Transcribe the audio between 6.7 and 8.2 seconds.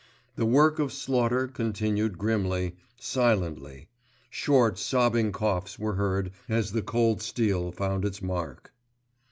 the cold steel found its